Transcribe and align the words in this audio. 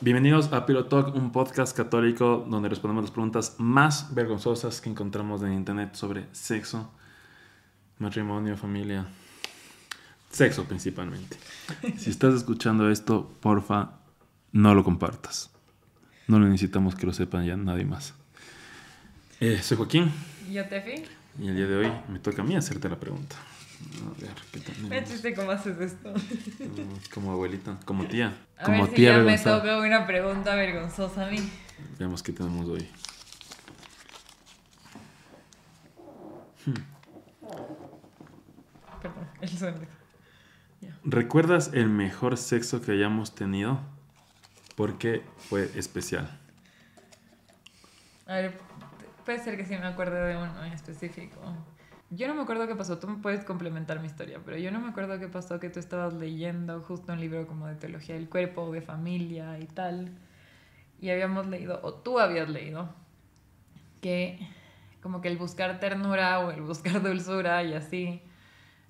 Bienvenidos 0.00 0.52
a 0.52 0.64
Pilot 0.64 0.88
Talk, 0.88 1.16
un 1.16 1.32
podcast 1.32 1.76
católico 1.76 2.46
donde 2.48 2.68
respondemos 2.68 3.02
las 3.02 3.10
preguntas 3.10 3.56
más 3.58 4.14
vergonzosas 4.14 4.80
que 4.80 4.88
encontramos 4.88 5.42
en 5.42 5.52
internet 5.52 5.96
sobre 5.96 6.26
sexo, 6.30 6.88
matrimonio, 7.98 8.56
familia, 8.56 9.08
sexo 10.30 10.64
principalmente. 10.66 11.36
Si 11.96 12.10
estás 12.10 12.34
escuchando 12.34 12.88
esto, 12.88 13.28
porfa, 13.40 13.98
no 14.52 14.72
lo 14.72 14.84
compartas. 14.84 15.50
No 16.28 16.38
necesitamos 16.38 16.94
que 16.94 17.04
lo 17.04 17.12
sepan 17.12 17.44
ya 17.44 17.56
nadie 17.56 17.84
más. 17.84 18.14
Eh, 19.40 19.58
soy 19.60 19.78
Joaquín. 19.78 20.12
Yo, 20.48 20.64
Tefi. 20.68 21.02
Y 21.40 21.48
el 21.48 21.56
día 21.56 21.66
de 21.66 21.76
hoy 21.76 21.92
me 22.08 22.20
toca 22.20 22.42
a 22.42 22.44
mí 22.44 22.54
hacerte 22.54 22.88
la 22.88 23.00
pregunta. 23.00 23.34
A 23.80 24.20
ver, 24.20 24.34
¿qué 24.52 24.60
tal? 24.60 24.76
Me 24.88 25.04
chiste 25.04 25.34
cómo 25.34 25.50
haces 25.50 25.78
esto. 25.80 26.12
Como 27.14 27.32
abuelita, 27.32 27.78
como 27.84 28.06
tía. 28.06 28.36
A 28.56 28.64
como 28.64 28.84
ver 28.86 28.96
si 28.96 29.02
ya 29.02 29.18
me 29.18 29.38
toca 29.38 29.78
una 29.78 30.06
pregunta 30.06 30.54
vergonzosa 30.54 31.26
a 31.26 31.30
mí. 31.30 31.38
Veamos 31.98 32.22
qué 32.22 32.32
tenemos 32.32 32.68
hoy. 32.68 32.88
Perdón, 39.00 39.28
el 39.40 39.48
sonido. 39.48 39.86
¿Recuerdas 41.04 41.70
el 41.72 41.88
mejor 41.88 42.36
sexo 42.36 42.82
que 42.82 42.92
hayamos 42.92 43.34
tenido? 43.34 43.80
¿Por 44.76 44.98
qué 44.98 45.24
fue 45.48 45.70
especial? 45.76 46.38
A 48.26 48.34
ver, 48.34 48.58
puede 49.24 49.42
ser 49.42 49.56
que 49.56 49.64
sí 49.64 49.76
me 49.76 49.86
acuerde 49.86 50.20
de 50.20 50.36
uno 50.36 50.64
en 50.64 50.72
específico. 50.72 51.40
Yo 52.10 52.26
no 52.26 52.34
me 52.34 52.42
acuerdo 52.42 52.66
qué 52.66 52.74
pasó, 52.74 52.98
tú 52.98 53.06
me 53.06 53.18
puedes 53.18 53.44
complementar 53.44 54.00
mi 54.00 54.06
historia, 54.06 54.40
pero 54.42 54.56
yo 54.56 54.70
no 54.70 54.80
me 54.80 54.88
acuerdo 54.88 55.18
qué 55.18 55.28
pasó 55.28 55.60
que 55.60 55.68
tú 55.68 55.78
estabas 55.78 56.14
leyendo 56.14 56.80
justo 56.80 57.12
un 57.12 57.20
libro 57.20 57.46
como 57.46 57.66
de 57.66 57.74
teología 57.74 58.14
del 58.14 58.30
cuerpo, 58.30 58.72
de 58.72 58.80
familia 58.80 59.58
y 59.58 59.66
tal. 59.66 60.10
Y 61.02 61.10
habíamos 61.10 61.46
leído, 61.46 61.80
o 61.82 61.92
tú 61.92 62.18
habías 62.18 62.48
leído, 62.48 62.88
que 64.00 64.38
como 65.02 65.20
que 65.20 65.28
el 65.28 65.36
buscar 65.36 65.80
ternura 65.80 66.40
o 66.40 66.50
el 66.50 66.62
buscar 66.62 67.02
dulzura 67.02 67.62
y 67.62 67.74
así, 67.74 68.22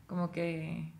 como 0.06 0.30
que, 0.30 0.92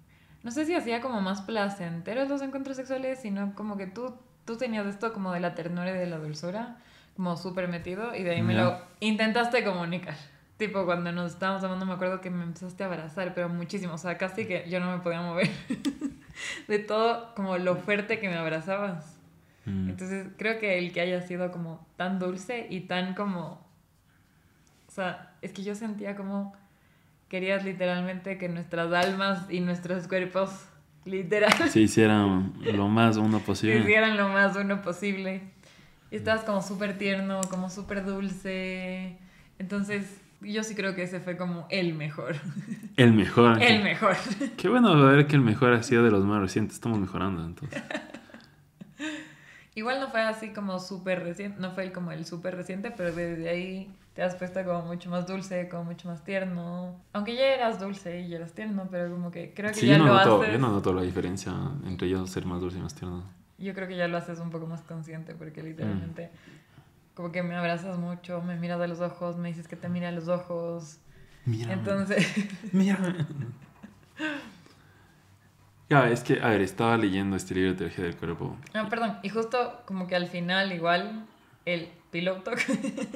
no 0.43 0.51
sé 0.51 0.67
si 0.67 0.75
hacía 0.75 1.01
como 1.01 1.21
más 1.21 1.43
placenteros 1.43 2.29
los 2.29 2.43
encuentros 2.43 2.77
sexuales, 2.77 3.21
sino 3.21 3.55
como 3.55 3.77
que 3.77 3.87
tú, 3.87 4.13
tú 4.45 4.57
tenías 4.57 4.87
esto 4.87 5.13
como 5.13 5.33
de 5.33 5.41
la 5.41 5.55
ternura 5.55 5.91
y 5.91 5.99
de 5.99 6.07
la 6.07 6.19
dulzura, 6.19 6.79
como 7.15 7.37
súper 7.37 7.69
metido, 7.69 8.15
y 8.15 8.25
de 8.25 8.33
ahí 8.33 8.43
me 8.43 8.55
lo 8.55 8.77
intentaste 8.99 9.65
comunicar. 9.65 10.17
Tipo, 10.59 10.85
cuando 10.85 11.13
nos 11.13 11.35
estábamos 11.35 11.63
hablando, 11.63 11.87
me 11.87 11.93
acuerdo 11.93 12.21
que 12.21 12.31
me 12.31 12.43
empezaste 12.43 12.83
a 12.83 12.87
abrazar, 12.87 13.33
pero 13.33 13.49
muchísimo. 13.49 13.95
O 13.95 13.99
sea, 13.99 14.19
casi 14.19 14.45
que 14.45 14.69
yo 14.69 14.81
no 14.81 14.91
me 14.91 14.99
podía 14.99 15.23
mover. 15.23 15.49
de 16.69 16.79
todo, 16.81 17.33
como 17.37 17.57
lo 17.59 17.77
fuerte 17.77 18.19
que 18.19 18.29
me 18.29 18.35
abrazabas. 18.35 19.21
Mm. 19.67 19.91
Entonces, 19.91 20.27
creo 20.37 20.59
que 20.59 20.79
el 20.79 20.93
que 20.93 21.01
haya 21.01 21.23
sido 21.23 21.53
como 21.53 21.87
tan 21.97 22.19
dulce 22.19 22.67
y 22.71 22.81
tan 22.81 23.15
como. 23.15 23.65
O 24.89 24.91
sea, 24.91 25.37
es 25.43 25.53
que 25.53 25.63
yo 25.63 25.77
sentía 25.77 26.17
como. 26.17 26.57
Querías 27.29 27.65
literalmente 27.65 28.37
que 28.37 28.49
nuestras 28.49 28.93
almas 28.93 29.47
y 29.51 29.61
nuestros 29.61 30.09
cuerpos, 30.09 30.51
literal. 31.05 31.53
Se 31.71 31.83
hicieran 31.83 32.55
lo 32.65 32.89
más 32.89 33.17
uno 33.17 33.39
posible. 33.47 33.77
Se 33.77 33.83
hicieran 33.83 34.17
lo 34.17 34.29
más 34.29 34.57
uno 34.57 34.83
posible. 34.83 35.43
Y 36.11 36.17
estabas 36.17 36.43
como 36.43 36.63
súper 36.63 36.99
tierno, 36.99 37.43
como 37.49 37.71
súper 37.71 38.05
dulce. 38.05 39.19
Entonces 39.61 40.21
yo 40.41 40.63
sí 40.63 40.75
creo 40.75 40.95
que 40.95 41.03
ese 41.03 41.21
fue 41.21 41.37
como 41.37 41.67
el 41.71 41.95
mejor. 41.95 42.37
El 42.97 43.13
mejor. 43.13 43.63
el 43.63 43.83
mejor. 43.83 44.17
Qué 44.57 44.69
bueno 44.69 45.01
ver 45.05 45.27
que 45.27 45.37
el 45.37 45.43
mejor 45.43 45.73
ha 45.73 45.83
sido 45.83 46.05
de 46.05 46.11
los 46.11 46.25
más 46.25 46.41
recientes. 46.41 46.75
Estamos 46.75 46.99
mejorando 46.99 47.45
entonces. 47.45 47.83
Igual 49.75 50.01
no 50.01 50.09
fue 50.09 50.23
así 50.23 50.49
como 50.49 50.81
súper 50.81 51.23
reciente, 51.23 51.61
no 51.61 51.71
fue 51.71 51.93
como 51.93 52.11
el 52.11 52.27
súper 52.27 52.57
reciente, 52.57 52.91
pero 52.91 53.15
desde 53.15 53.49
ahí 53.49 53.89
te 54.13 54.23
has 54.25 54.35
puesto 54.35 54.65
como 54.65 54.83
mucho 54.83 55.09
más 55.09 55.29
dulce, 55.29 55.69
como 55.69 55.85
mucho 55.85 56.09
más 56.09 56.25
tierno. 56.25 57.01
Aunque 57.13 57.37
ya 57.37 57.55
eras 57.55 57.79
dulce 57.79 58.23
y 58.23 58.29
ya 58.29 58.39
eras 58.39 58.53
tierno, 58.55 58.89
pero 58.91 59.09
como 59.13 59.31
que 59.31 59.55
creo 59.55 59.71
que 59.73 59.87
ya 59.87 59.97
yo 59.97 59.99
no 59.99 60.07
lo 60.07 60.15
noto, 60.15 60.43
haces. 60.43 60.55
Yo 60.55 60.59
no 60.59 60.73
noto 60.73 60.93
la 60.93 61.03
diferencia 61.03 61.53
entre 61.87 62.09
yo 62.09 62.27
ser 62.27 62.45
más 62.45 62.61
dulce 62.61 62.79
y 62.79 62.81
más 62.81 62.97
tierno. 62.97 63.23
Yo 63.59 63.73
creo 63.75 63.87
que 63.87 63.97
ya 63.97 64.09
lo 64.09 64.17
haces 64.17 64.41
un 64.41 64.51
poco 64.51 64.67
más 64.67 64.83
consciente, 64.83 65.37
porque 65.37 65.63
literalmente 65.63 66.31
como 67.19 67.33
que 67.33 67.43
me 67.43 67.57
abrazas 67.57 67.99
mucho, 67.99 68.41
me 68.43 68.55
miras 68.55 68.81
a 68.81 68.87
los 68.87 69.01
ojos, 69.01 69.37
me 69.37 69.49
dices 69.49 69.67
que 69.67 69.75
te 69.75 69.89
mira 69.89 70.11
a 70.11 70.13
los 70.13 70.29
ojos. 70.29 71.01
Mira. 71.47 71.73
Entonces. 71.73 72.25
Mira. 72.73 72.97
Ya, 75.91 76.09
es 76.09 76.21
que, 76.21 76.41
a 76.41 76.51
ver, 76.51 76.61
estaba 76.61 76.97
leyendo 76.97 77.35
este 77.35 77.57
libro 77.57 77.73
de 77.73 77.77
teología 77.77 78.05
del 78.05 78.17
cuerpo. 78.17 78.57
No, 78.73 78.89
perdón, 78.89 79.19
y 79.25 79.31
justo 79.31 79.83
como 79.85 80.07
que 80.07 80.15
al 80.15 80.29
final, 80.29 80.73
igual, 80.73 81.27
el 81.65 81.89
piloto, 82.13 82.53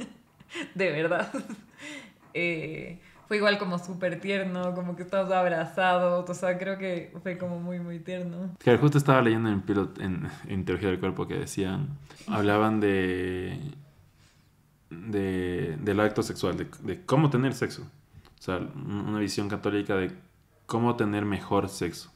de 0.75 0.91
verdad, 0.91 1.33
eh, 2.35 2.99
fue 3.29 3.37
igual 3.37 3.57
como 3.57 3.79
súper 3.79 4.19
tierno, 4.19 4.75
como 4.75 4.97
que 4.97 5.05
estabas 5.05 5.31
abrazado, 5.31 6.25
o 6.29 6.35
sea, 6.35 6.59
creo 6.59 6.77
que 6.77 7.15
fue 7.23 7.39
como 7.39 7.61
muy, 7.61 7.79
muy 7.79 8.01
tierno. 8.01 8.51
Claro, 8.59 8.81
justo 8.81 8.99
estaba 8.99 9.23
leyendo 9.23 9.49
en, 9.49 9.61
pilot, 9.61 10.01
en, 10.01 10.29
en 10.49 10.65
teología 10.65 10.89
del 10.89 10.99
cuerpo 10.99 11.29
que 11.29 11.35
decían, 11.35 11.99
hablaban 12.27 12.81
de 12.81 13.61
de, 15.09 15.77
del 15.81 16.01
acto 16.01 16.23
sexual, 16.23 16.57
de, 16.57 16.69
de, 16.83 17.05
cómo 17.05 17.31
tener 17.31 17.55
sexo. 17.55 17.83
O 18.39 18.43
sea, 18.43 18.59
una 18.59 19.19
visión 19.19 19.49
católica 19.49 19.97
de 19.97 20.13
cómo 20.67 20.97
tener 20.97 21.25
mejor 21.25 21.69
sexo. 21.69 22.13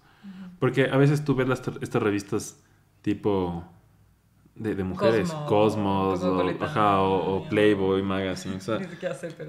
Porque 0.58 0.88
a 0.90 0.96
veces 0.96 1.24
tú 1.24 1.34
ves 1.34 1.48
las, 1.48 1.62
estas 1.80 2.02
revistas 2.02 2.60
tipo 3.02 3.64
de, 4.56 4.74
de 4.74 4.84
mujeres, 4.84 5.30
Cosmos, 5.46 6.22
o, 6.22 7.46
Playboy 7.48 8.02
Magazine, 8.02 8.58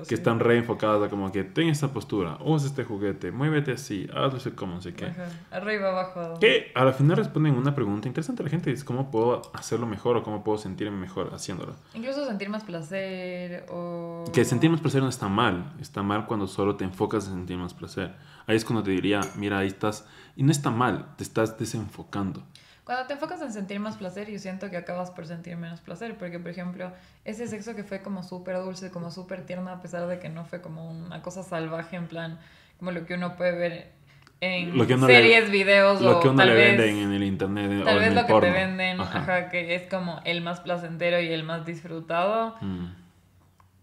que 0.08 0.16
están 0.16 0.40
re 0.40 0.58
enfocadas 0.58 1.02
a 1.04 1.10
como 1.10 1.32
que 1.32 1.44
ten 1.44 1.70
esta 1.70 1.88
postura, 1.88 2.38
usa 2.44 2.68
este 2.68 2.84
juguete, 2.84 3.32
muévete 3.32 3.72
así, 3.72 4.08
hazlo 4.14 4.38
como 4.56 4.76
no 4.76 4.82
sé 4.82 4.94
qué. 4.94 5.14
Arriba, 5.52 5.90
abajo. 5.90 6.40
Que 6.40 6.72
a 6.76 6.84
la 6.84 6.92
final 6.92 7.18
responden 7.18 7.56
una 7.56 7.74
pregunta 7.74 8.08
interesante 8.08 8.44
a 8.44 8.46
la 8.46 8.50
gente, 8.50 8.72
es 8.72 8.84
cómo 8.84 9.10
puedo 9.10 9.42
hacerlo 9.54 9.88
mejor 9.88 10.18
o 10.18 10.24
cómo 10.24 10.44
puedo 10.44 10.58
sentirme 10.58 10.98
mejor 10.98 11.34
haciéndolo. 11.34 11.76
Incluso 11.94 12.26
sentir 12.26 12.50
más 12.50 12.64
placer 12.64 13.66
o... 13.70 14.26
Que 14.34 14.44
sentir 14.44 14.70
más 14.70 14.82
placer 14.82 15.02
no 15.02 15.10
está 15.10 15.30
mal, 15.30 15.74
está 15.80 16.04
mal 16.04 16.26
cuando 16.26 16.48
solo 16.48 16.76
te 16.76 16.84
enfocas 16.84 17.28
en 17.28 17.34
sentir 17.34 17.58
más 17.58 17.74
placer. 17.74 18.14
Ahí 18.46 18.58
es 18.58 18.66
cuando 18.66 18.84
te 18.84 18.92
diría, 18.92 19.22
mira, 19.36 19.60
ahí 19.60 19.68
estás, 19.68 20.06
y 20.36 20.44
no 20.44 20.52
está 20.52 20.70
mal, 20.70 21.16
te 21.16 21.24
estás 21.24 21.58
desenfocando. 21.58 22.44
Cuando 22.88 23.06
te 23.06 23.14
enfocas 23.16 23.42
en 23.42 23.52
sentir 23.52 23.82
más 23.82 23.98
placer, 23.98 24.32
yo 24.32 24.40
siento 24.40 24.70
que 24.70 24.78
acabas 24.78 25.12
por 25.12 25.28
sentir 25.28 25.58
menos 25.58 25.82
placer, 25.82 26.18
porque 26.18 26.40
por 26.40 26.50
ejemplo, 26.52 26.94
ese 27.26 27.46
sexo 27.48 27.76
que 27.76 27.84
fue 27.84 28.02
como 28.02 28.24
súper 28.24 28.56
dulce, 28.60 28.90
como 28.92 29.12
súper 29.12 29.46
tierno, 29.46 29.70
a 29.70 29.82
pesar 29.82 30.08
de 30.08 30.20
que 30.20 30.30
no 30.30 30.46
fue 30.46 30.62
como 30.62 30.90
una 30.90 31.22
cosa 31.22 31.44
salvaje, 31.44 31.98
en 31.98 32.08
plan, 32.08 32.40
como 32.80 32.92
lo 32.92 33.06
que 33.06 33.16
uno 33.16 33.36
puede 33.36 33.52
ver 33.58 33.92
en 34.40 34.72
series, 35.02 35.52
videos 35.52 36.00
lo 36.00 36.20
o 36.20 36.22
que 36.22 36.30
uno 36.30 36.38
tal 36.38 36.48
le 36.48 36.54
vez, 36.56 36.78
venden 36.78 36.98
en 37.04 37.12
el 37.12 37.24
internet 37.24 37.84
tal 37.84 37.98
o 37.98 38.00
vez 38.00 38.08
en 38.08 38.16
lo 38.16 38.22
el 38.22 38.26
que 38.28 38.32
porno. 38.34 38.48
te 38.54 38.58
venden 38.58 39.02
ajá. 39.02 39.50
que 39.50 39.76
es 39.76 39.90
como 39.90 40.22
el 40.24 40.42
más 40.42 40.62
placentero 40.62 41.20
y 41.20 41.28
el 41.34 41.44
más 41.44 41.66
disfrutado 41.66 42.56
Mm. 42.62 42.86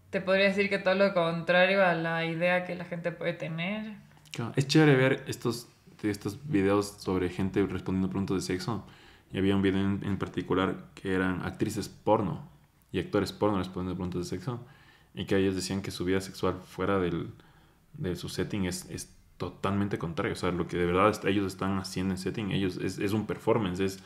te 0.09 0.19
podría 0.21 0.45
decir 0.45 0.67
que 0.69 0.79
todo 0.79 0.95
lo 0.95 1.13
contrario 1.13 1.85
a 1.85 1.93
la 1.93 2.25
idea 2.25 2.63
que 2.65 2.73
la 2.73 2.85
gente 2.85 3.11
puede 3.11 3.33
tener 3.33 3.97
Es 4.55 4.67
chévere 4.67 4.95
ver 4.95 5.23
estos, 5.27 5.67
estos 6.11 6.47
videos 6.47 6.95
sobre 6.99 7.29
gente 7.29 7.65
respondiendo 7.65 8.09
preguntas 8.09 8.35
de 8.37 8.41
sexo. 8.41 8.85
Y 9.31 9.37
había 9.37 9.55
un 9.55 9.61
video 9.61 9.81
en, 9.81 10.01
en 10.03 10.17
particular 10.17 10.89
que 10.95 11.13
eran 11.13 11.41
actrices 11.43 11.89
porno 11.89 12.47
y 12.91 12.99
actores 12.99 13.33
porno 13.33 13.57
respondiendo 13.57 13.95
preguntas 13.95 14.29
de 14.29 14.37
sexo. 14.37 14.59
Y 15.13 15.25
que 15.25 15.37
ellos 15.37 15.55
decían 15.55 15.81
que 15.81 15.91
su 15.91 16.05
vida 16.05 16.21
sexual 16.21 16.61
fuera 16.65 16.99
del, 16.99 17.29
de 17.93 18.15
su 18.15 18.29
setting 18.29 18.65
es, 18.65 18.89
es 18.89 19.15
totalmente 19.37 19.97
contrario. 19.97 20.33
O 20.33 20.37
sea, 20.37 20.51
lo 20.51 20.67
que 20.67 20.77
de 20.77 20.85
verdad 20.85 21.13
ellos 21.25 21.45
están 21.45 21.77
haciendo 21.77 22.13
en 22.13 22.17
setting, 22.17 22.51
ellos 22.51 22.77
es, 22.77 22.99
es 22.99 23.13
un 23.13 23.25
performance, 23.25 23.79
es, 23.79 23.99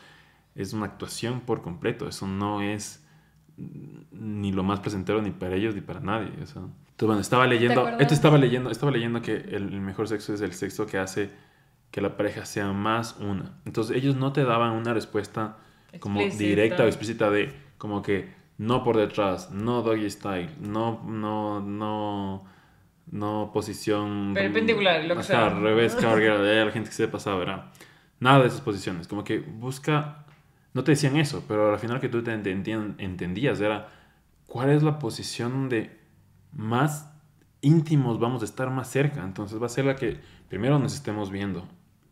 es 0.55 0.73
una 0.73 0.85
actuación 0.85 1.41
por 1.41 1.61
completo. 1.61 2.07
Eso 2.07 2.27
no 2.27 2.61
es 2.61 3.03
ni 4.11 4.51
lo 4.51 4.63
más 4.63 4.79
placentero 4.79 5.21
ni 5.21 5.31
para 5.31 5.55
ellos 5.55 5.75
ni 5.75 5.81
para 5.81 5.99
nadie. 5.99 6.31
o 6.41 6.45
sea. 6.45 6.61
Entonces, 6.61 7.07
bueno, 7.07 7.21
estaba 7.21 7.47
leyendo, 7.47 7.87
esto 7.99 8.13
estaba 8.13 8.37
leyendo, 8.37 8.71
estaba 8.71 8.91
leyendo 8.91 9.21
que 9.21 9.35
el 9.35 9.79
mejor 9.81 10.07
sexo 10.07 10.33
es 10.33 10.41
el 10.41 10.53
sexo 10.53 10.85
que 10.85 10.97
hace 10.97 11.29
que 11.91 12.01
la 12.01 12.15
pareja 12.17 12.45
sea 12.45 12.71
más 12.71 13.17
una. 13.19 13.59
Entonces, 13.65 13.95
ellos 13.95 14.15
no 14.15 14.33
te 14.33 14.43
daban 14.43 14.71
una 14.73 14.93
respuesta 14.93 15.57
como 15.99 16.21
Explícita. 16.21 16.49
directa 16.49 16.83
o 16.83 16.87
explícita 16.87 17.29
de 17.31 17.53
como 17.77 18.01
que 18.01 18.31
no 18.59 18.83
por 18.83 18.97
detrás, 18.97 19.51
no 19.51 19.81
doggy 19.81 20.09
style, 20.09 20.49
no, 20.59 21.01
no, 21.05 21.61
no, 21.61 22.43
no 23.09 23.51
posición 23.53 24.33
Perpendicular, 24.33 25.03
lo 25.05 25.15
que 25.15 25.23
sea. 25.23 25.49
revés, 25.49 25.95
cowgirl, 25.99 26.45
eh, 26.45 26.65
la 26.65 26.71
gente 26.71 26.89
que 26.89 26.95
se 26.95 27.07
pasaba, 27.07 27.37
¿verdad? 27.37 27.71
Nada 28.19 28.41
de 28.41 28.47
esas 28.47 28.61
posiciones, 28.61 29.07
como 29.07 29.23
que 29.23 29.39
busca, 29.39 30.25
no 30.73 30.83
te 30.83 30.91
decían 30.91 31.15
eso, 31.15 31.43
pero 31.47 31.71
al 31.71 31.79
final 31.79 32.01
que 32.01 32.09
tú 32.09 32.21
te 32.21 32.33
entendías 32.33 33.61
era 33.61 33.87
cuál 34.45 34.71
es 34.71 34.83
la 34.83 34.99
posición 34.99 35.51
donde 35.51 35.97
más 36.51 37.09
íntimos 37.61 38.19
vamos 38.19 38.41
a 38.41 38.45
estar 38.45 38.69
más 38.69 38.89
cerca, 38.89 39.23
entonces 39.23 39.61
va 39.61 39.67
a 39.67 39.69
ser 39.69 39.85
la 39.85 39.95
que 39.95 40.19
primero 40.49 40.79
nos 40.79 40.93
estemos 40.93 41.31
viendo, 41.31 41.65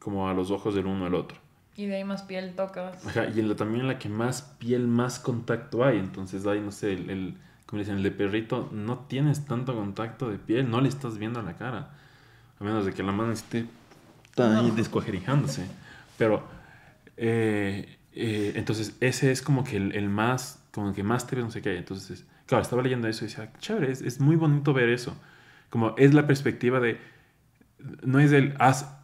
como 0.07 0.30
a 0.30 0.33
los 0.33 0.51
ojos 0.51 0.74
del 0.74 0.86
uno 0.86 1.06
al 1.06 1.15
otro. 1.15 1.38
Y 1.75 1.86
de 1.86 1.98
ahí 1.98 2.06
más 2.06 2.21
piel 2.21 2.56
tocas. 2.56 3.06
Ajá, 3.06 3.27
y 3.27 3.42
en 3.42 3.50
la, 3.50 3.57
también 3.57 3.81
en 3.81 3.88
la 3.89 4.00
que 4.00 4.07
más 4.07 4.42
piel, 4.57 4.88
más 4.88 5.19
contacto 5.19 5.83
hay. 5.83 5.98
Entonces 5.98 6.48
hay, 6.48 6.62
no 6.62 6.71
sé, 6.71 6.94
el, 6.94 7.09
el 7.09 7.38
como 7.65 7.81
dicen, 7.81 7.98
el 7.98 8.04
de 8.04 8.12
perrito, 8.12 8.69
no 8.71 9.00
tienes 9.00 9.44
tanto 9.44 9.75
contacto 9.75 10.30
de 10.30 10.38
piel, 10.38 10.71
no 10.71 10.80
le 10.80 10.88
estás 10.88 11.18
viendo 11.18 11.42
la 11.42 11.57
cara. 11.57 11.89
A 12.57 12.63
menos 12.63 12.86
de 12.86 12.94
que 12.94 13.04
la 13.04 13.12
mano 13.12 13.33
esté 13.33 13.65
está 14.30 14.57
ahí 14.57 14.71
descuajerijándose. 14.71 15.65
Pero, 16.18 16.42
eh, 17.18 17.98
eh, 18.13 18.54
entonces, 18.56 18.95
ese 19.01 19.33
es 19.33 19.42
como 19.42 19.65
que 19.65 19.75
el, 19.75 19.94
el, 19.94 20.07
más, 20.07 20.63
como 20.71 20.94
que 20.94 21.04
más 21.04 21.27
te 21.27 21.36
ve, 21.36 21.42
no 21.42 21.51
sé 21.51 21.62
qué. 21.62 21.75
Entonces, 21.75 22.25
claro, 22.45 22.62
estaba 22.62 22.81
leyendo 22.81 23.09
eso 23.09 23.25
y 23.25 23.27
decía, 23.27 23.51
chévere, 23.59 23.92
es, 23.92 24.01
es 24.01 24.21
muy 24.21 24.38
bonito 24.38 24.71
ver 24.71 24.88
eso. 24.88 25.18
Como 25.69 25.95
es 25.98 26.13
la 26.13 26.25
perspectiva 26.27 26.80
de, 26.80 26.98
no 28.04 28.19
es 28.19 28.31
el, 28.31 28.56
haz, 28.57 28.97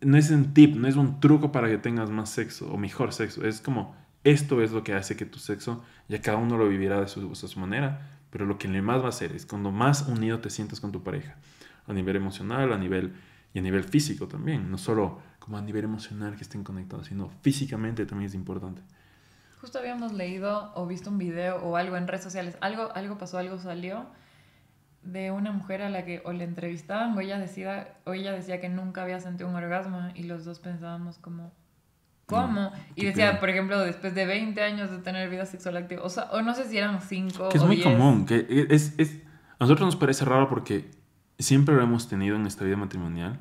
no 0.00 0.16
es 0.16 0.30
un 0.30 0.52
tip, 0.54 0.76
no 0.76 0.88
es 0.88 0.96
un 0.96 1.20
truco 1.20 1.52
para 1.52 1.68
que 1.68 1.78
tengas 1.78 2.10
más 2.10 2.30
sexo 2.30 2.70
o 2.72 2.76
mejor 2.76 3.12
sexo. 3.12 3.44
Es 3.46 3.60
como, 3.60 3.94
esto 4.24 4.62
es 4.62 4.72
lo 4.72 4.82
que 4.82 4.94
hace 4.94 5.16
que 5.16 5.24
tu 5.24 5.38
sexo, 5.38 5.82
ya 6.08 6.20
cada 6.20 6.38
uno 6.38 6.56
lo 6.56 6.68
vivirá 6.68 7.00
de 7.00 7.08
su, 7.08 7.34
su 7.34 7.60
manera, 7.60 8.20
pero 8.30 8.46
lo 8.46 8.58
que 8.58 8.68
le 8.68 8.82
más 8.82 9.00
va 9.00 9.06
a 9.06 9.10
hacer 9.10 9.32
es 9.32 9.46
cuando 9.46 9.70
más 9.70 10.02
unido 10.02 10.40
te 10.40 10.50
sientes 10.50 10.80
con 10.80 10.92
tu 10.92 11.02
pareja, 11.02 11.36
a 11.86 11.92
nivel 11.92 12.16
emocional, 12.16 12.72
a 12.72 12.78
nivel 12.78 13.14
y 13.52 13.58
a 13.58 13.62
nivel 13.62 13.84
físico 13.84 14.28
también, 14.28 14.70
no 14.70 14.78
solo 14.78 15.20
como 15.38 15.58
a 15.58 15.62
nivel 15.62 15.84
emocional 15.84 16.36
que 16.36 16.42
estén 16.42 16.62
conectados, 16.62 17.06
sino 17.06 17.30
físicamente 17.42 18.06
también 18.06 18.28
es 18.28 18.34
importante. 18.34 18.82
Justo 19.60 19.78
habíamos 19.78 20.12
leído 20.12 20.72
o 20.74 20.86
visto 20.86 21.10
un 21.10 21.18
video 21.18 21.56
o 21.56 21.76
algo 21.76 21.96
en 21.96 22.06
redes 22.06 22.22
sociales, 22.22 22.56
algo, 22.60 22.90
algo 22.94 23.18
pasó, 23.18 23.38
algo 23.38 23.58
salió 23.58 24.06
de 25.02 25.30
una 25.30 25.52
mujer 25.52 25.82
a 25.82 25.90
la 25.90 26.04
que 26.04 26.22
o 26.24 26.32
le 26.32 26.44
entrevistaban 26.44 27.16
o 27.16 27.20
ella 27.20 27.38
decía, 27.38 27.94
o 28.04 28.12
ella 28.12 28.32
decía 28.32 28.60
que 28.60 28.68
nunca 28.68 29.02
había 29.02 29.20
sentido 29.20 29.48
un 29.48 29.54
orgasmo 29.54 30.08
y 30.14 30.24
los 30.24 30.44
dos 30.44 30.58
pensábamos 30.58 31.18
como, 31.18 31.52
¿cómo? 32.26 32.72
Y 32.94 33.06
decía, 33.06 33.40
por 33.40 33.48
ejemplo, 33.48 33.80
después 33.80 34.14
de 34.14 34.26
20 34.26 34.60
años 34.62 34.90
de 34.90 34.98
tener 34.98 35.28
vida 35.30 35.46
sexual 35.46 35.76
activa, 35.78 36.02
o, 36.02 36.08
sea, 36.08 36.24
o 36.32 36.42
no 36.42 36.54
sé 36.54 36.68
si 36.68 36.76
eran 36.76 37.00
5 37.00 37.48
Que 37.48 37.56
es 37.56 37.64
muy 37.64 37.76
10. 37.76 37.88
común, 37.88 38.26
que 38.26 38.46
es, 38.70 38.94
es, 38.98 39.16
a 39.58 39.64
nosotros 39.64 39.86
nos 39.86 39.96
parece 39.96 40.24
raro 40.24 40.48
porque 40.48 40.90
siempre 41.38 41.74
lo 41.74 41.82
hemos 41.82 42.08
tenido 42.08 42.36
en 42.36 42.46
esta 42.46 42.64
vida 42.64 42.76
matrimonial 42.76 43.38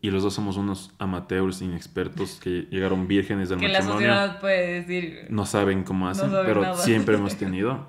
y 0.00 0.10
los 0.10 0.22
dos 0.22 0.34
somos 0.34 0.56
unos 0.56 0.92
amateurs 0.98 1.62
inexpertos 1.62 2.38
que 2.42 2.66
llegaron 2.70 3.08
vírgenes 3.08 3.48
del 3.48 3.58
que 3.58 3.68
matrimonio. 3.68 3.98
Que 3.98 4.06
la 4.06 4.16
sociedad 4.16 4.40
puede 4.40 4.82
decir... 4.82 5.26
No 5.30 5.46
saben 5.46 5.82
cómo 5.82 6.08
hacen, 6.08 6.30
no 6.30 6.42
pero 6.44 6.60
nada. 6.60 6.76
siempre 6.76 7.14
hemos 7.14 7.36
tenido. 7.38 7.88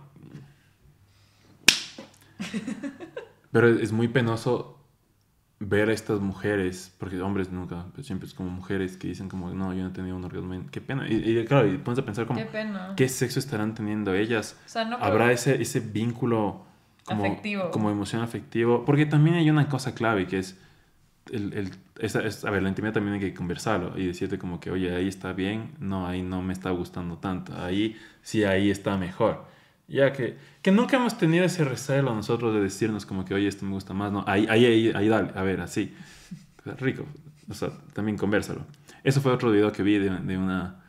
Pero 3.56 3.70
es 3.70 3.94
muy 3.94 4.10
penoso 4.10 4.78
ver 5.60 5.88
a 5.88 5.94
estas 5.94 6.20
mujeres, 6.20 6.94
porque 7.00 7.22
hombres 7.22 7.54
nunca, 7.54 7.86
pero 7.94 8.04
siempre 8.04 8.28
es 8.28 8.34
como 8.34 8.50
mujeres 8.50 8.98
que 8.98 9.08
dicen 9.08 9.30
como, 9.30 9.50
no, 9.54 9.74
yo 9.74 9.82
no 9.82 9.92
he 9.92 9.94
tenido 9.94 10.18
un 10.18 10.26
orgasmo. 10.26 10.62
Qué 10.70 10.82
pena. 10.82 11.08
Y, 11.08 11.40
y 11.40 11.46
claro, 11.46 11.66
y 11.66 11.78
pones 11.78 12.00
a 12.00 12.04
pensar 12.04 12.26
como, 12.26 12.38
qué, 12.38 12.48
pena. 12.48 12.96
¿qué 12.98 13.08
sexo 13.08 13.40
estarán 13.40 13.74
teniendo 13.74 14.14
ellas? 14.14 14.60
O 14.66 14.68
sea, 14.68 14.84
no 14.84 14.98
¿Habrá 14.98 15.32
ese, 15.32 15.62
ese 15.62 15.80
vínculo 15.80 16.66
como, 17.06 17.24
afectivo. 17.24 17.72
como 17.72 17.90
emoción 17.90 18.22
afectivo? 18.22 18.84
Porque 18.84 19.06
también 19.06 19.38
hay 19.38 19.50
una 19.50 19.70
cosa 19.70 19.96
clave 19.96 20.28
que 20.28 20.40
es, 20.40 20.60
el, 21.32 21.54
el, 21.54 21.72
esa, 22.00 22.26
es, 22.26 22.44
a 22.44 22.50
ver, 22.50 22.62
la 22.62 22.68
intimidad 22.68 22.96
también 22.96 23.14
hay 23.14 23.22
que 23.22 23.34
conversarlo 23.34 23.98
y 23.98 24.06
decirte 24.06 24.38
como 24.38 24.60
que, 24.60 24.70
oye, 24.70 24.94
ahí 24.94 25.08
está 25.08 25.32
bien, 25.32 25.76
no, 25.80 26.08
ahí 26.08 26.22
no 26.22 26.42
me 26.42 26.52
está 26.52 26.72
gustando 26.72 27.20
tanto, 27.20 27.54
ahí 27.58 27.96
sí, 28.22 28.44
ahí 28.44 28.70
está 28.70 28.98
mejor. 28.98 29.46
Ya 29.88 30.14
que, 30.14 30.38
que 30.62 30.72
nunca 30.72 30.98
hemos 30.98 31.18
tenido 31.18 31.46
ese 31.46 31.64
recelo 31.64 32.16
nosotros 32.16 32.54
de 32.56 32.62
decirnos 32.62 33.06
como 33.06 33.24
que, 33.24 33.34
oye, 33.34 33.48
esto 33.48 33.66
me 33.66 33.72
gusta 33.72 33.94
más, 33.94 34.12
no, 34.12 34.24
ahí, 34.28 34.48
ahí, 34.50 34.66
ahí, 34.66 34.92
ahí 34.96 35.08
dale, 35.08 35.32
a 35.36 35.44
ver, 35.44 35.62
así. 35.62 35.94
Rico, 36.80 37.06
o 37.48 37.54
sea, 37.54 37.70
también 37.94 38.18
conversalo. 38.18 38.66
Eso 39.04 39.22
fue 39.22 39.32
otro 39.32 39.52
video 39.52 39.72
que 39.72 39.84
vi 39.84 40.00
de, 40.00 40.10
de 40.10 40.38
una, 40.38 40.84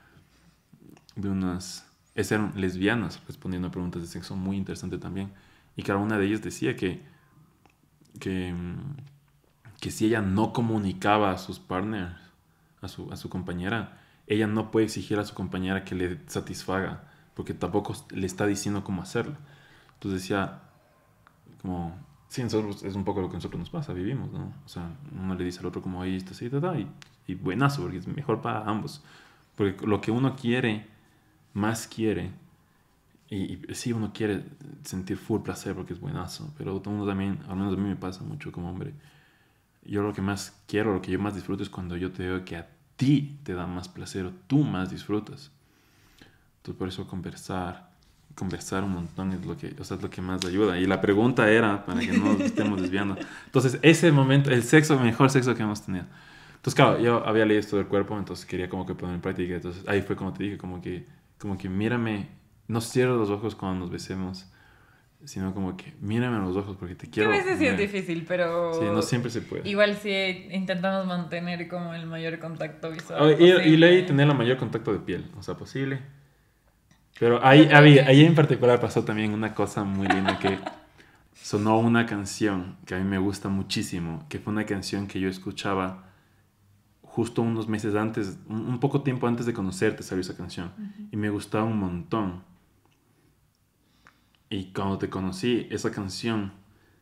de 1.14 1.28
unas, 1.28 1.86
eran 2.14 2.52
lesbianas 2.56 3.20
respondiendo 3.26 3.68
a 3.68 3.70
preguntas 3.70 4.00
de 4.00 4.08
sexo 4.08 4.34
muy 4.36 4.56
interesante 4.56 4.96
también. 4.96 5.32
Y 5.76 5.82
cada 5.82 5.98
una 5.98 6.18
de 6.18 6.26
ellas 6.26 6.40
decía 6.40 6.74
que, 6.74 7.02
que, 8.18 8.54
que 9.78 9.90
si 9.90 10.06
ella 10.06 10.22
no 10.22 10.54
comunicaba 10.54 11.32
a 11.32 11.36
sus 11.36 11.58
partners, 11.58 12.16
a 12.80 12.88
su, 12.88 13.12
a 13.12 13.16
su 13.16 13.28
compañera, 13.28 14.00
ella 14.26 14.46
no 14.46 14.70
puede 14.70 14.86
exigir 14.86 15.18
a 15.18 15.24
su 15.24 15.34
compañera 15.34 15.84
que 15.84 15.94
le 15.94 16.18
satisfaga 16.26 17.04
porque 17.36 17.52
tampoco 17.52 17.94
le 18.10 18.26
está 18.26 18.46
diciendo 18.46 18.82
cómo 18.82 19.02
hacerlo. 19.02 19.36
Entonces 19.94 20.22
decía, 20.22 20.62
como, 21.60 21.94
sí, 22.28 22.42
nosotros 22.42 22.82
es 22.82 22.94
un 22.94 23.04
poco 23.04 23.20
lo 23.20 23.28
que 23.28 23.34
nosotros 23.34 23.60
nos 23.60 23.70
pasa, 23.70 23.92
vivimos, 23.92 24.32
¿no? 24.32 24.54
O 24.64 24.68
sea, 24.68 24.90
uno 25.12 25.34
le 25.34 25.44
dice 25.44 25.60
al 25.60 25.66
otro 25.66 25.82
como, 25.82 26.00
ahí 26.02 26.16
está, 26.16 26.30
así, 26.30 26.48
ta, 26.48 26.60
ta, 26.60 26.78
y, 26.78 26.88
y 27.26 27.34
buenazo, 27.34 27.82
porque 27.82 27.98
es 27.98 28.06
mejor 28.08 28.40
para 28.40 28.64
ambos. 28.64 29.04
Porque 29.54 29.86
lo 29.86 30.00
que 30.00 30.10
uno 30.10 30.34
quiere, 30.34 30.86
más 31.52 31.86
quiere, 31.86 32.32
y, 33.28 33.54
y 33.70 33.74
sí, 33.74 33.92
uno 33.92 34.12
quiere 34.14 34.44
sentir 34.84 35.18
full 35.18 35.42
placer 35.42 35.74
porque 35.74 35.92
es 35.92 36.00
buenazo, 36.00 36.54
pero 36.56 36.82
uno 36.86 37.06
también, 37.06 37.40
al 37.48 37.56
menos 37.56 37.74
a 37.74 37.76
mí 37.76 37.88
me 37.88 37.96
pasa 37.96 38.24
mucho 38.24 38.50
como 38.50 38.70
hombre, 38.70 38.94
yo 39.84 40.02
lo 40.02 40.14
que 40.14 40.22
más 40.22 40.62
quiero, 40.66 40.94
lo 40.94 41.02
que 41.02 41.12
yo 41.12 41.18
más 41.18 41.34
disfruto 41.34 41.62
es 41.62 41.70
cuando 41.70 41.96
yo 41.96 42.12
te 42.12 42.26
veo 42.26 42.44
que 42.44 42.56
a 42.56 42.68
ti 42.96 43.38
te 43.44 43.54
da 43.54 43.66
más 43.66 43.88
placer 43.88 44.26
o 44.26 44.32
tú 44.46 44.62
más 44.64 44.90
disfrutas. 44.90 45.52
Entonces, 46.66 46.78
por 46.78 46.88
eso 46.88 47.06
conversar, 47.06 47.90
conversar 48.34 48.82
un 48.82 48.90
montón 48.90 49.32
es 49.32 49.46
lo 49.46 49.56
que, 49.56 49.76
o 49.78 49.84
sea, 49.84 49.98
es 49.98 50.02
lo 50.02 50.10
que 50.10 50.20
más 50.20 50.44
ayuda. 50.44 50.76
Y 50.80 50.86
la 50.86 51.00
pregunta 51.00 51.48
era, 51.48 51.86
para 51.86 52.00
que 52.00 52.08
no 52.08 52.32
nos 52.32 52.40
estemos 52.40 52.82
desviando. 52.82 53.16
Entonces, 53.44 53.78
ese 53.82 54.10
momento, 54.10 54.50
el 54.50 54.64
sexo, 54.64 54.94
el 54.94 55.04
mejor 55.04 55.30
sexo 55.30 55.54
que 55.54 55.62
hemos 55.62 55.82
tenido. 55.82 56.06
Entonces, 56.56 56.74
claro, 56.74 56.98
yo 56.98 57.24
había 57.24 57.44
leído 57.44 57.60
esto 57.60 57.76
del 57.76 57.86
cuerpo, 57.86 58.18
entonces 58.18 58.44
quería 58.44 58.68
como 58.68 58.84
que 58.84 58.96
poner 58.96 59.14
en 59.14 59.20
práctica. 59.20 59.54
Entonces, 59.54 59.84
ahí 59.86 60.02
fue 60.02 60.16
como 60.16 60.32
te 60.32 60.42
dije, 60.42 60.58
como 60.58 60.82
que, 60.82 61.06
como 61.38 61.56
que 61.56 61.68
mírame, 61.68 62.30
no 62.66 62.80
cierro 62.80 63.16
los 63.16 63.30
ojos 63.30 63.54
cuando 63.54 63.84
nos 63.84 63.90
besemos, 63.92 64.50
sino 65.24 65.54
como 65.54 65.76
que 65.76 65.94
mírame 66.00 66.36
a 66.36 66.40
los 66.40 66.56
ojos 66.56 66.76
porque 66.76 66.96
te 66.96 67.08
quiero. 67.08 67.30
A 67.30 67.32
veces 67.32 67.60
sí 67.60 67.66
es 67.66 67.78
difícil, 67.78 68.24
pero. 68.26 68.74
Sí, 68.74 68.84
no 68.86 69.02
siempre 69.02 69.30
se 69.30 69.40
puede. 69.40 69.68
Igual 69.68 69.94
sí 69.94 70.48
intentamos 70.50 71.06
mantener 71.06 71.68
como 71.68 71.94
el 71.94 72.06
mayor 72.06 72.40
contacto 72.40 72.90
visual. 72.90 73.22
Oh, 73.22 73.30
y, 73.30 73.44
y 73.44 73.76
leí 73.76 74.04
tener 74.04 74.28
el 74.28 74.36
mayor 74.36 74.56
contacto 74.56 74.92
de 74.92 74.98
piel, 74.98 75.30
o 75.38 75.44
sea, 75.44 75.54
posible. 75.54 76.15
Pero 77.18 77.44
ahí, 77.44 77.68
ahí, 77.72 77.98
ahí 77.98 78.24
en 78.24 78.34
particular 78.34 78.80
pasó 78.80 79.04
también 79.04 79.32
una 79.32 79.54
cosa 79.54 79.84
muy 79.84 80.06
linda 80.06 80.38
que 80.38 80.58
sonó 81.34 81.78
una 81.78 82.06
canción 82.06 82.76
que 82.84 82.94
a 82.94 82.98
mí 82.98 83.04
me 83.04 83.18
gusta 83.18 83.48
muchísimo, 83.48 84.24
que 84.28 84.38
fue 84.38 84.52
una 84.52 84.66
canción 84.66 85.06
que 85.06 85.20
yo 85.20 85.28
escuchaba 85.28 86.04
justo 87.02 87.40
unos 87.40 87.66
meses 87.66 87.94
antes, 87.94 88.38
un 88.48 88.78
poco 88.78 89.00
tiempo 89.00 89.26
antes 89.26 89.46
de 89.46 89.54
conocerte 89.54 90.02
salió 90.02 90.20
esa 90.20 90.36
canción 90.36 90.72
uh 90.76 90.82
-huh. 90.82 91.08
y 91.12 91.16
me 91.16 91.30
gustaba 91.30 91.64
un 91.64 91.78
montón. 91.78 92.42
Y 94.50 94.72
cuando 94.72 94.98
te 94.98 95.08
conocí, 95.08 95.66
esa 95.70 95.90
canción 95.90 96.52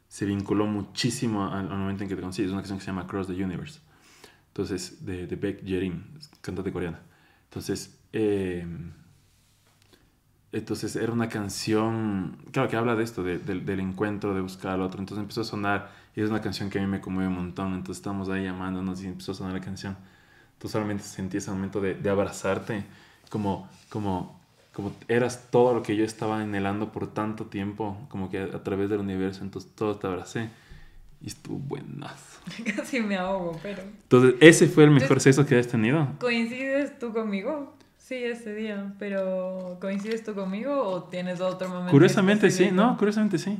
se 0.08 0.24
vinculó 0.24 0.66
muchísimo 0.66 1.46
al, 1.46 1.70
al 1.72 1.78
momento 1.78 2.04
en 2.04 2.08
que 2.08 2.14
te 2.14 2.20
conocí. 2.20 2.42
Es 2.42 2.50
una 2.50 2.60
canción 2.60 2.78
que 2.78 2.84
se 2.84 2.90
llama 2.90 3.02
Across 3.02 3.26
the 3.26 3.44
Universe. 3.44 3.80
Entonces, 4.48 5.04
de, 5.04 5.26
de 5.26 5.36
Beck 5.36 5.66
Jerin, 5.66 6.04
cantante 6.40 6.72
coreana. 6.72 7.00
Entonces, 7.48 7.98
eh, 8.12 8.64
entonces 10.54 10.94
era 10.96 11.12
una 11.12 11.28
canción, 11.28 12.36
claro, 12.52 12.68
que 12.68 12.76
habla 12.76 12.94
de 12.94 13.02
esto, 13.02 13.24
de, 13.24 13.38
de, 13.38 13.60
del 13.60 13.80
encuentro, 13.80 14.34
de 14.34 14.40
buscar 14.40 14.72
al 14.72 14.82
otro. 14.82 15.00
Entonces 15.00 15.20
empezó 15.20 15.40
a 15.40 15.44
sonar 15.44 15.90
y 16.14 16.22
es 16.22 16.30
una 16.30 16.40
canción 16.40 16.70
que 16.70 16.78
a 16.78 16.82
mí 16.82 16.86
me 16.86 17.00
conmueve 17.00 17.28
un 17.28 17.34
montón. 17.34 17.74
Entonces 17.74 17.96
estamos 17.96 18.28
ahí 18.28 18.44
llamándonos 18.44 19.02
y 19.02 19.06
empezó 19.06 19.32
a 19.32 19.34
sonar 19.34 19.52
la 19.52 19.60
canción. 19.60 19.96
Entonces 20.52 20.70
solamente 20.70 21.02
sentí 21.02 21.38
ese 21.38 21.50
momento 21.50 21.80
de, 21.80 21.94
de 21.94 22.08
abrazarte, 22.08 22.84
como, 23.30 23.68
como, 23.88 24.40
como 24.72 24.92
eras 25.08 25.50
todo 25.50 25.74
lo 25.74 25.82
que 25.82 25.96
yo 25.96 26.04
estaba 26.04 26.40
anhelando 26.40 26.92
por 26.92 27.12
tanto 27.12 27.46
tiempo, 27.46 27.98
como 28.08 28.30
que 28.30 28.38
a, 28.38 28.44
a 28.44 28.62
través 28.62 28.88
del 28.90 29.00
universo. 29.00 29.42
Entonces 29.42 29.72
todo 29.74 29.96
te 29.96 30.06
abracé 30.06 30.50
y 31.20 31.26
estuvo 31.26 31.58
buenazo. 31.58 32.40
Casi 32.76 33.00
me 33.00 33.16
ahogo, 33.16 33.58
pero... 33.60 33.82
Entonces 33.82 34.34
ese 34.40 34.68
fue 34.68 34.84
el 34.84 34.90
mejor 34.90 35.20
sexo 35.20 35.44
que 35.44 35.58
has 35.58 35.66
tenido. 35.66 36.06
¿Coincides 36.20 36.96
tú 36.98 37.12
conmigo? 37.12 37.74
Sí, 38.04 38.16
ese 38.16 38.54
día, 38.54 38.92
pero 38.98 39.78
¿coincides 39.80 40.22
tú 40.22 40.34
conmigo 40.34 40.78
o 40.78 41.04
tienes 41.04 41.40
otro 41.40 41.70
momento? 41.70 41.90
Curiosamente 41.90 42.50
sí, 42.50 42.68
no, 42.70 42.98
curiosamente 42.98 43.38
sí. 43.38 43.58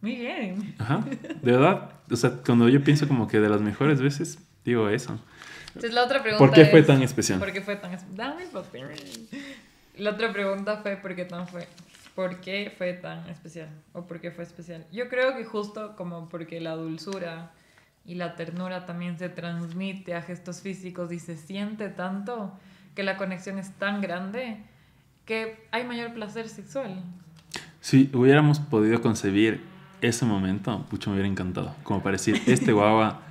Muy 0.00 0.14
bien. 0.14 0.76
Ajá, 0.78 1.04
de 1.42 1.50
verdad, 1.50 1.90
o 2.08 2.14
sea, 2.14 2.30
cuando 2.46 2.68
yo 2.68 2.84
pienso 2.84 3.08
como 3.08 3.26
que 3.26 3.40
de 3.40 3.48
las 3.48 3.60
mejores 3.60 4.00
veces, 4.00 4.38
digo 4.64 4.88
eso. 4.88 5.18
Entonces 5.66 5.92
la 5.92 6.04
otra 6.04 6.22
pregunta 6.22 6.38
¿Por 6.38 6.54
qué 6.54 6.62
es, 6.62 6.70
fue 6.70 6.84
tan 6.84 7.02
especial? 7.02 7.40
¿Por 7.40 7.52
qué 7.52 7.62
fue 7.62 7.74
tan 7.74 7.92
especial? 7.92 8.16
Dame 8.16 8.44
el 8.44 8.50
papel. 8.50 8.90
La 9.98 10.10
otra 10.10 10.32
pregunta 10.32 10.76
fue 10.76 10.96
¿por 10.96 11.16
qué 11.16 11.24
tan 11.24 11.48
fue? 11.48 11.66
¿Por 12.14 12.40
qué 12.40 12.72
fue 12.78 12.92
tan 12.92 13.28
especial? 13.28 13.70
¿O 13.92 14.06
por 14.06 14.20
qué 14.20 14.30
fue 14.30 14.44
especial? 14.44 14.86
Yo 14.92 15.08
creo 15.08 15.36
que 15.36 15.44
justo 15.44 15.96
como 15.96 16.28
porque 16.28 16.60
la 16.60 16.76
dulzura 16.76 17.50
y 18.04 18.14
la 18.14 18.36
ternura 18.36 18.86
también 18.86 19.18
se 19.18 19.28
transmite 19.28 20.14
a 20.14 20.22
gestos 20.22 20.60
físicos 20.60 21.10
y 21.10 21.18
se 21.18 21.36
siente 21.36 21.88
tanto 21.88 22.56
que 23.00 23.04
la 23.04 23.16
conexión 23.16 23.58
es 23.58 23.70
tan 23.78 24.02
grande 24.02 24.58
que 25.24 25.66
hay 25.70 25.84
mayor 25.86 26.12
placer 26.12 26.50
sexual. 26.50 27.02
Si 27.80 28.10
hubiéramos 28.12 28.60
podido 28.60 29.00
concebir 29.00 29.62
ese 30.02 30.26
momento, 30.26 30.84
pucho 30.90 31.08
me 31.08 31.14
hubiera 31.16 31.28
encantado. 31.30 31.74
Como 31.82 32.02
para 32.02 32.18
decir, 32.18 32.42
este 32.46 32.72
guava, 32.74 33.22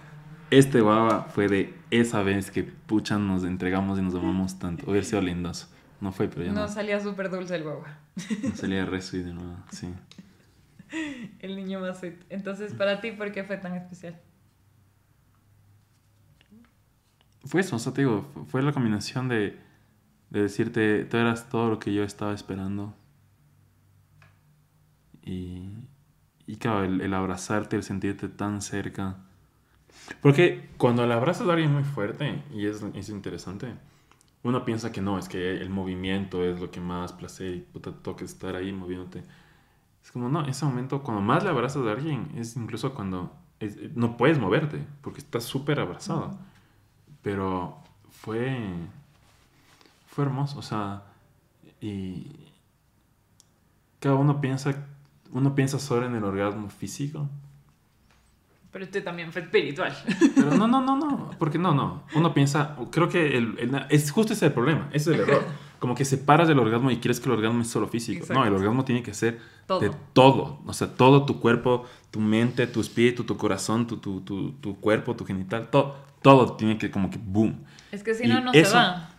este 0.50 0.82
guava 0.82 1.26
fue 1.26 1.48
de 1.48 1.76
esa 1.92 2.24
vez 2.24 2.50
que 2.50 2.64
pucha 2.64 3.20
nos 3.20 3.44
entregamos 3.44 4.00
y 4.00 4.02
nos 4.02 4.16
amamos 4.16 4.58
tanto. 4.58 4.90
Hubiera 4.90 5.06
sido 5.06 5.22
lindazo. 5.22 5.68
No 6.02 6.12
fue, 6.12 6.28
pero 6.30 6.46
ya 6.46 6.52
No 6.52 6.62
no. 6.62 6.68
salía 6.68 7.00
súper 7.00 7.30
dulce 7.30 7.56
el 7.56 7.62
guagua. 7.64 7.96
no 8.44 8.56
salía 8.56 8.86
re 8.86 9.02
de 9.02 9.32
nuevo, 9.34 9.56
sí. 9.70 9.88
El 11.42 11.56
niño 11.56 11.80
más 11.80 12.00
sweet. 12.00 12.16
Entonces, 12.32 12.74
para 12.74 13.02
ti, 13.02 13.12
¿por 13.12 13.32
qué 13.32 13.44
fue 13.44 13.58
tan 13.58 13.76
especial? 13.76 14.20
Fue 17.50 17.60
eso, 17.62 17.76
o 17.76 17.80
sea, 17.80 17.94
te 17.94 18.02
digo, 18.02 18.24
fu- 18.34 18.46
fue 18.46 18.62
la 18.62 18.72
combinación 18.72 19.28
de, 19.28 19.60
de 20.32 20.42
decirte, 20.44 21.06
tú 21.06 21.18
eras 21.18 21.50
todo 21.50 21.70
lo 21.70 21.80
que 21.80 21.94
yo 21.94 22.04
estaba 22.04 22.34
esperando. 22.34 22.96
Y, 25.24 25.70
y 26.48 26.58
claro, 26.58 26.84
el, 26.86 27.02
el 27.02 27.14
abrazarte, 27.14 27.76
el 27.76 27.84
sentirte 27.84 28.30
tan 28.30 28.62
cerca. 28.62 29.18
Porque 30.22 30.70
cuando 30.78 31.06
le 31.06 31.14
abrazas 31.14 31.48
a 31.48 31.54
alguien 31.54 31.74
muy 31.74 31.84
fuerte, 31.84 32.44
y 32.54 32.66
es, 32.68 32.84
es 32.94 33.10
interesante, 33.10 33.74
uno 34.44 34.66
piensa 34.66 34.92
que 34.92 35.02
no, 35.02 35.20
es 35.20 35.30
que 35.30 35.58
el 35.58 35.70
movimiento 35.70 36.44
es 36.46 36.60
lo 36.62 36.72
que 36.72 36.82
más 36.82 37.14
placer 37.14 37.56
y 37.56 37.62
puta 37.62 37.92
toca 37.94 38.26
estar 38.26 38.56
ahí 38.56 38.72
moviéndote. 38.74 39.24
Es 40.04 40.12
como, 40.12 40.30
no, 40.30 40.46
ese 40.48 40.66
momento, 40.66 41.04
cuando 41.04 41.22
más 41.24 41.44
le 41.44 41.50
abrazas 41.50 41.86
a 41.88 41.92
alguien, 41.94 42.32
es 42.38 42.56
incluso 42.58 42.94
cuando 42.96 43.34
es- 43.60 43.96
no 43.96 44.18
puedes 44.18 44.40
moverte, 44.40 44.80
porque 45.02 45.20
estás 45.20 45.46
súper 45.46 45.80
abrazado. 45.80 46.40
Pero 47.22 47.78
fue. 48.12 48.58
Fue 50.08 50.24
hermoso, 50.26 50.60
o 50.60 50.62
sea. 50.62 51.04
Y. 51.82 52.28
Cada 54.00 54.16
uno 54.16 54.40
piensa. 54.42 54.88
Uno 55.32 55.54
piensa 55.56 55.78
solo 55.80 56.06
en 56.08 56.16
el 56.16 56.24
orgasmo 56.24 56.70
físico. 56.70 57.30
Pero 58.72 58.86
este 58.86 59.02
también 59.02 59.32
fue 59.32 59.42
espiritual. 59.42 59.96
Pero 60.36 60.52
no, 60.56 60.68
no, 60.68 60.82
no, 60.82 60.96
no. 60.96 61.32
Porque 61.40 61.58
no, 61.58 61.74
no. 61.74 62.04
Uno 62.16 62.34
piensa. 62.34 62.76
Creo 62.92 63.10
que 63.10 63.38
el, 63.38 63.58
el- 63.60 63.86
es 63.90 64.12
justo 64.12 64.34
ese 64.34 64.48
el 64.48 64.54
problema. 64.54 64.90
Ese 64.94 65.12
es 65.14 65.20
el 65.20 65.28
error. 65.30 65.44
Como 65.80 65.96
que 65.96 66.04
separas 66.06 66.48
del 66.48 66.60
orgasmo 66.60 66.92
y 66.92 66.98
crees 66.98 67.20
que 67.20 67.28
el 67.30 67.36
orgasmo 67.36 67.62
es 67.62 67.68
solo 67.70 67.88
físico. 67.88 68.26
No, 68.30 68.42
el 68.42 68.48
Exacto. 68.48 68.56
orgasmo 68.56 68.86
tiene 68.86 69.02
que 69.02 69.14
ser 69.14 69.40
Todo. 69.66 69.80
de 69.80 69.92
todo. 70.14 70.60
O 70.66 70.74
sea, 70.74 70.94
todo 70.96 71.26
tu 71.26 71.40
cuerpo, 71.40 71.86
tu 72.12 72.20
mente, 72.20 72.68
tu 72.68 72.82
espíritu, 72.82 73.24
tu 73.24 73.38
corazón, 73.38 73.88
tu, 73.88 73.98
tu, 73.98 74.22
tu, 74.22 74.52
tu 74.54 74.76
cuerpo, 74.80 75.16
tu 75.16 75.26
genital. 75.26 75.70
Todo, 75.72 75.96
todo 76.22 76.54
tiene 76.58 76.78
que 76.78 76.92
como 76.92 77.10
que 77.10 77.18
boom. 77.22 77.64
Es 77.92 78.04
que 78.04 78.14
si 78.14 78.26
Y 78.26 78.28
no, 78.28 78.42
no 78.42 78.52
eso- 78.52 78.72
se 78.72 78.76
va. 78.78 79.10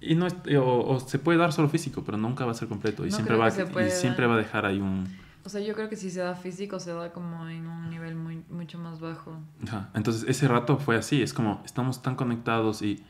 Y 0.00 0.14
no 0.14 0.28
o, 0.60 0.94
o 0.94 1.00
se 1.00 1.18
puede 1.18 1.38
dar 1.38 1.52
solo 1.52 1.68
físico, 1.68 2.04
pero 2.04 2.16
nunca 2.18 2.44
va 2.44 2.52
a 2.52 2.54
ser 2.54 2.68
completo. 2.68 3.04
Y 3.04 3.10
No 3.10 3.16
siempre, 3.16 3.36
va, 3.36 3.48
y 3.48 3.90
siempre 3.90 4.26
va 4.26 4.34
a 4.34 4.38
dejar 4.38 4.64
ahí 4.66 4.78
un... 4.80 5.08
O 5.44 5.48
sea, 5.48 5.60
yo 5.62 5.74
creo 5.74 5.88
que 5.88 5.96
si 5.96 6.10
se 6.10 6.20
da 6.20 6.34
físico, 6.34 6.78
se 6.78 6.92
da 6.92 7.10
como 7.12 7.48
en 7.48 7.66
un 7.66 7.88
nivel 7.90 8.14
muy, 8.14 8.42
mucho 8.50 8.78
más 8.78 9.00
bajo. 9.00 9.38
Ajá. 9.66 9.88
Entonces 9.94 10.24
ese 10.28 10.46
rato 10.46 10.76
fue 10.76 10.96
así. 10.96 11.22
Es 11.22 11.32
como 11.32 11.62
estamos 11.64 12.02
tan 12.02 12.14
conectados 12.14 12.82
y, 12.82 13.02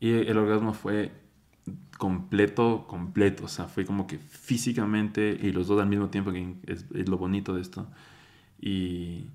y 0.00 0.10
el 0.12 0.36
orgasmo 0.36 0.74
fue 0.74 1.12
completo, 1.98 2.86
completo. 2.88 3.44
O 3.44 3.48
sea, 3.48 3.66
fue 3.66 3.84
como 3.84 4.06
que 4.06 4.18
físicamente 4.18 5.38
y 5.40 5.52
los 5.52 5.68
dos 5.68 5.80
al 5.80 5.88
mismo 5.88 6.08
tiempo, 6.08 6.32
que 6.32 6.54
es, 6.66 6.86
es 6.94 7.08
lo 7.08 7.18
bonito 7.18 7.54
de 7.54 7.62
esto. 7.62 7.86
Y, 8.60 9.26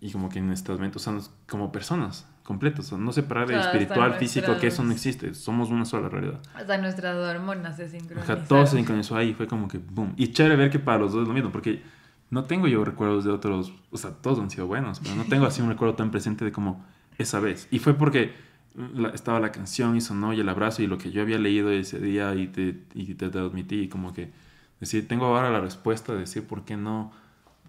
y 0.00 0.10
como 0.12 0.28
que 0.28 0.38
en 0.38 0.46
nuestras 0.46 0.78
mentes, 0.78 1.06
o 1.06 1.20
sea, 1.20 1.30
como 1.48 1.72
personas 1.72 2.26
completos. 2.46 2.86
O 2.86 2.88
sea, 2.90 2.98
no 2.98 3.12
separar 3.12 3.46
Claro, 3.46 3.62
espiritual, 3.62 4.14
físico, 4.14 4.56
que 4.58 4.68
eso 4.68 4.82
no 4.82 4.92
existe. 4.92 5.34
Somos 5.34 5.70
una 5.70 5.84
sola 5.84 6.08
realidad. 6.08 6.40
Hasta 6.54 6.78
nuestras 6.78 7.16
hormonas 7.16 7.76
se 7.76 7.88
sincronizaron. 7.88 8.46
todo 8.46 8.66
se 8.66 8.76
sincronizó 8.76 9.16
ahí, 9.16 9.34
fue 9.34 9.46
como 9.46 9.68
que 9.68 9.78
boom. 9.78 10.14
Y 10.16 10.28
chévere 10.28 10.56
ver 10.56 10.70
que 10.70 10.78
para 10.78 10.98
los 10.98 11.12
dos 11.12 11.22
es 11.22 11.28
lo 11.28 11.34
mismo, 11.34 11.50
porque 11.50 11.82
no 12.30 12.44
tengo 12.44 12.66
yo 12.68 12.84
recuerdos 12.84 13.24
de 13.24 13.30
otros, 13.30 13.72
o 13.90 13.96
sea, 13.96 14.10
todos 14.10 14.38
han 14.38 14.50
sido 14.50 14.66
buenos, 14.66 15.00
pero 15.00 15.14
no 15.14 15.24
tengo 15.24 15.46
así 15.46 15.60
un 15.60 15.68
recuerdo 15.68 15.94
tan 15.94 16.10
presente 16.10 16.44
de 16.44 16.52
como 16.52 16.84
esa 17.18 17.40
vez. 17.40 17.68
Y 17.70 17.78
fue 17.78 17.94
porque 17.94 18.34
la- 18.76 19.10
estaba 19.10 19.40
la 19.40 19.52
canción 19.52 19.96
y 19.96 20.00
sonó 20.00 20.32
y 20.32 20.40
el 20.40 20.48
abrazo 20.48 20.82
y 20.82 20.86
lo 20.86 20.98
que 20.98 21.10
yo 21.10 21.22
había 21.22 21.38
leído 21.38 21.70
ese 21.70 21.98
día 22.00 22.34
y 22.34 22.48
te, 22.48 22.84
y 22.94 23.14
te 23.14 23.28
transmití 23.30 23.82
y 23.82 23.88
como 23.88 24.12
que 24.12 24.30
decir, 24.80 25.08
tengo 25.08 25.26
ahora 25.26 25.50
la 25.50 25.60
respuesta 25.60 26.12
de 26.12 26.20
decir 26.20 26.46
por 26.46 26.64
qué 26.64 26.76
no, 26.76 27.12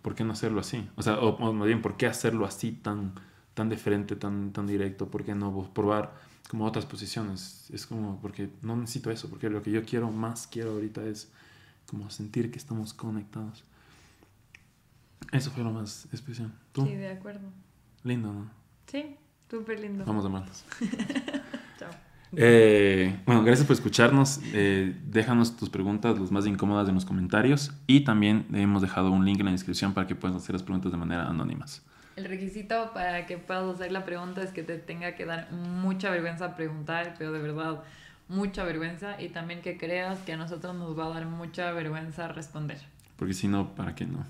por 0.01 0.15
qué 0.15 0.23
no 0.23 0.33
hacerlo 0.33 0.59
así. 0.61 0.89
O 0.95 1.03
sea, 1.03 1.19
o, 1.19 1.29
o 1.37 1.53
más 1.53 1.67
bien, 1.67 1.81
por 1.81 1.97
qué 1.97 2.07
hacerlo 2.07 2.45
así 2.45 2.71
tan, 2.71 3.13
tan 3.53 3.69
de 3.69 3.77
frente, 3.77 4.15
tan, 4.15 4.51
tan 4.53 4.67
directo, 4.67 5.09
por 5.09 5.23
qué 5.23 5.35
no 5.35 5.71
probar 5.73 6.15
como 6.49 6.65
otras 6.65 6.85
posiciones. 6.85 7.69
Es 7.73 7.85
como, 7.87 8.19
porque 8.21 8.49
no 8.61 8.75
necesito 8.75 9.11
eso, 9.11 9.29
porque 9.29 9.49
lo 9.49 9.61
que 9.61 9.71
yo 9.71 9.83
quiero, 9.83 10.11
más 10.11 10.47
quiero 10.47 10.71
ahorita 10.71 11.05
es 11.05 11.31
como 11.87 12.09
sentir 12.09 12.51
que 12.51 12.57
estamos 12.57 12.93
conectados. 12.93 13.63
Eso 15.31 15.51
fue 15.51 15.63
lo 15.63 15.71
más 15.71 16.07
especial. 16.13 16.51
¿Tú? 16.71 16.85
Sí, 16.85 16.95
de 16.95 17.09
acuerdo. 17.09 17.49
Lindo, 18.03 18.31
¿no? 18.31 18.49
Sí, 18.87 19.15
súper 19.49 19.79
lindo. 19.79 20.03
Vamos 20.05 20.25
a 20.25 20.27
amarnos. 20.27 20.63
Chao. 21.79 21.89
Eh, 22.35 23.17
bueno, 23.25 23.43
gracias 23.43 23.65
por 23.65 23.73
escucharnos. 23.75 24.39
Eh, 24.53 24.95
déjanos 25.05 25.55
tus 25.55 25.69
preguntas, 25.69 26.19
las 26.19 26.31
más 26.31 26.45
incómodas, 26.45 26.87
en 26.89 26.95
los 26.95 27.05
comentarios. 27.05 27.71
Y 27.87 28.01
también 28.01 28.45
hemos 28.53 28.81
dejado 28.81 29.11
un 29.11 29.25
link 29.25 29.39
en 29.39 29.45
la 29.45 29.51
descripción 29.51 29.93
para 29.93 30.07
que 30.07 30.15
puedas 30.15 30.35
hacer 30.37 30.53
las 30.53 30.63
preguntas 30.63 30.91
de 30.91 30.97
manera 30.97 31.27
anónimas. 31.27 31.81
El 32.15 32.25
requisito 32.25 32.91
para 32.93 33.25
que 33.27 33.37
puedas 33.37 33.75
hacer 33.75 33.91
la 33.91 34.03
pregunta 34.03 34.41
es 34.41 34.51
que 34.51 34.63
te 34.63 34.77
tenga 34.77 35.13
que 35.15 35.25
dar 35.25 35.51
mucha 35.51 36.09
vergüenza 36.09 36.55
preguntar, 36.55 37.13
pero 37.17 37.31
de 37.31 37.39
verdad 37.39 37.83
mucha 38.27 38.63
vergüenza 38.63 39.21
y 39.21 39.29
también 39.29 39.61
que 39.61 39.77
creas 39.77 40.19
que 40.19 40.33
a 40.33 40.37
nosotros 40.37 40.75
nos 40.75 40.97
va 40.97 41.05
a 41.05 41.09
dar 41.09 41.25
mucha 41.27 41.71
vergüenza 41.71 42.27
responder. 42.27 42.79
Porque 43.17 43.33
si 43.35 43.47
no, 43.47 43.73
¿para 43.75 43.93
qué 43.95 44.05
no? 44.05 44.25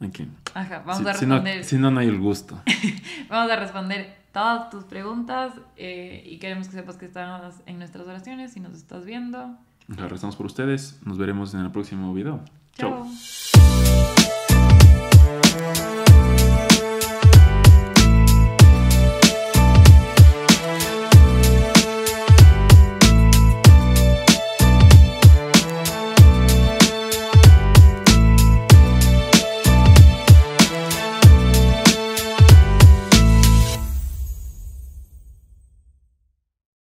Hay 0.00 0.10
que- 0.10 0.26
Ajá, 0.54 0.82
vamos 0.86 0.98
si, 1.02 1.08
a 1.08 1.14
si 1.14 1.26
no, 1.26 1.34
responder. 1.36 1.64
si 1.64 1.76
no, 1.78 1.90
no 1.90 2.00
hay 2.00 2.08
el 2.08 2.18
gusto. 2.18 2.60
Vamos 3.28 3.50
a 3.50 3.56
responder 3.56 4.16
todas 4.32 4.70
tus 4.70 4.84
preguntas 4.84 5.54
eh, 5.76 6.22
y 6.26 6.38
queremos 6.38 6.68
que 6.68 6.74
sepas 6.74 6.96
que 6.96 7.06
estás 7.06 7.62
en 7.66 7.78
nuestras 7.78 8.06
oraciones 8.06 8.56
y 8.56 8.60
nos 8.60 8.74
estás 8.74 9.04
viendo. 9.04 9.56
Ajá, 9.92 10.08
Rezamos 10.08 10.36
por 10.36 10.46
ustedes. 10.46 11.00
Nos 11.04 11.18
veremos 11.18 11.54
en 11.54 11.60
el 11.60 11.70
próximo 11.70 12.12
video. 12.14 12.40
Chao. 12.74 13.06